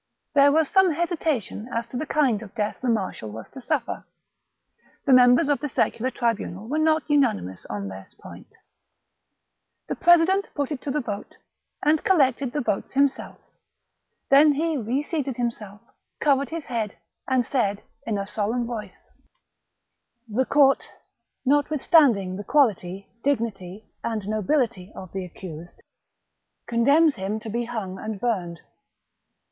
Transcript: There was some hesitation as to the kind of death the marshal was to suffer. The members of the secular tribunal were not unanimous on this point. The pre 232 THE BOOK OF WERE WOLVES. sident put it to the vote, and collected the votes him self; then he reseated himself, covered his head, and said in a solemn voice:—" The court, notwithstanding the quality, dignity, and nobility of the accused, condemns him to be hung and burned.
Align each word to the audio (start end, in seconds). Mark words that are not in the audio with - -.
There 0.33 0.51
was 0.51 0.67
some 0.67 0.93
hesitation 0.93 1.69
as 1.71 1.85
to 1.89 1.95
the 1.95 2.07
kind 2.07 2.41
of 2.41 2.55
death 2.55 2.77
the 2.81 2.89
marshal 2.89 3.29
was 3.29 3.51
to 3.51 3.61
suffer. 3.61 4.03
The 5.05 5.13
members 5.13 5.47
of 5.47 5.59
the 5.59 5.67
secular 5.69 6.09
tribunal 6.09 6.67
were 6.67 6.79
not 6.79 7.07
unanimous 7.07 7.67
on 7.67 7.87
this 7.87 8.15
point. 8.15 8.47
The 9.87 9.93
pre 9.93 10.13
232 10.15 10.49
THE 10.49 10.55
BOOK 10.55 10.57
OF 10.57 10.57
WERE 10.57 10.57
WOLVES. 10.57 10.57
sident 10.57 10.57
put 10.57 10.71
it 10.71 10.81
to 10.81 10.91
the 10.91 11.05
vote, 11.05 11.37
and 11.83 12.03
collected 12.03 12.51
the 12.51 12.61
votes 12.61 12.93
him 12.93 13.07
self; 13.09 13.37
then 14.29 14.53
he 14.53 14.75
reseated 14.75 15.37
himself, 15.37 15.81
covered 16.19 16.49
his 16.49 16.65
head, 16.65 16.97
and 17.27 17.45
said 17.45 17.83
in 18.07 18.17
a 18.17 18.25
solemn 18.25 18.65
voice:—" 18.65 19.07
The 20.27 20.47
court, 20.47 20.89
notwithstanding 21.45 22.37
the 22.37 22.43
quality, 22.43 23.07
dignity, 23.23 23.85
and 24.03 24.27
nobility 24.27 24.91
of 24.95 25.11
the 25.11 25.23
accused, 25.25 25.83
condemns 26.65 27.17
him 27.17 27.39
to 27.41 27.51
be 27.51 27.65
hung 27.65 27.99
and 27.99 28.19
burned. 28.19 28.61